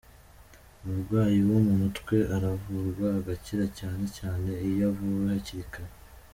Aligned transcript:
Umurwayi 0.83 1.37
wo 1.49 1.57
mu 1.65 1.73
mutwe 1.81 2.17
aravurwa 2.35 3.05
agakira 3.19 3.65
cyane 3.79 4.05
cyane 4.17 4.49
iyo 4.67 4.83
avuwe 4.91 5.25
hakiri 5.33 5.65
kare. 5.73 5.93